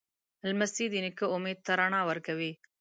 لمسی 0.49 0.85
د 0.89 0.95
نیکه 1.03 1.25
امید 1.35 1.57
ته 1.65 1.71
رڼا 1.79 2.01
ورکوي. 2.09 2.51